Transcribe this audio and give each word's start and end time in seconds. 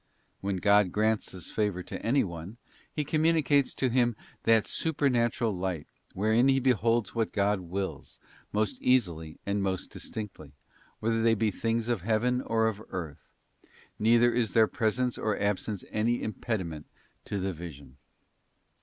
When 0.39 0.55
God 0.57 0.91
grants 0.91 1.31
this 1.31 1.51
favour 1.51 1.83
to 1.83 2.03
any 2.03 2.23
one, 2.23 2.57
He 2.91 3.03
communicates 3.03 3.75
to 3.75 3.87
him 3.87 4.15
that 4.45 4.65
supernatural 4.65 5.55
light, 5.55 5.85
wherein 6.15 6.47
he 6.47 6.59
beholds 6.59 7.13
what 7.13 7.31
God 7.31 7.59
wills, 7.59 8.17
most 8.51 8.81
easily 8.81 9.37
and 9.45 9.61
most 9.61 9.91
distinctly, 9.91 10.53
whether 11.01 11.21
they 11.21 11.35
be 11.35 11.51
things 11.51 11.87
of 11.87 12.01
heaven 12.01 12.41
or 12.41 12.67
of 12.67 12.81
earth; 12.89 13.29
neither 13.99 14.33
is 14.33 14.53
their 14.53 14.65
presence 14.65 15.19
nor 15.19 15.39
absence 15.39 15.83
any 15.91 16.15
im 16.23 16.33
pediment 16.33 16.85
to 17.25 17.37
the 17.39 17.53
vision. 17.53 17.97